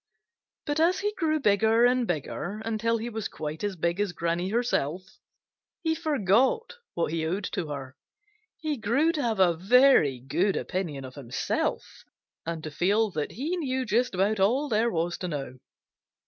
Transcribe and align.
But 0.65 0.79
as 0.79 1.01
he 1.01 1.13
grew 1.13 1.39
bigger 1.39 1.85
and 1.85 2.07
bigger, 2.07 2.59
until 2.65 2.97
he 2.97 3.07
was 3.07 3.27
quite 3.27 3.63
as 3.63 3.75
big 3.75 3.99
as 3.99 4.13
Granny 4.13 4.49
herself, 4.49 5.03
he 5.83 5.93
forgot 5.93 6.73
what 6.95 7.11
he 7.11 7.23
owed 7.23 7.43
to 7.51 7.67
her. 7.67 7.95
He 8.57 8.77
grew 8.77 9.11
to 9.11 9.21
have 9.21 9.39
a 9.39 9.53
very 9.53 10.17
good 10.19 10.55
opinion 10.55 11.05
of 11.05 11.13
himself 11.13 12.03
and 12.47 12.63
to 12.63 12.71
feel 12.71 13.11
that 13.11 13.33
he 13.33 13.55
knew 13.57 13.85
just 13.85 14.15
about 14.15 14.39
all 14.39 14.69
there 14.69 14.89
was 14.89 15.19
to 15.19 15.27
know. 15.27 15.59